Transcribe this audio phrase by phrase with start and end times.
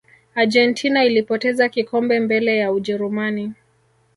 [0.35, 3.53] argentina ilipoteza kikombe mbele ya ujerumani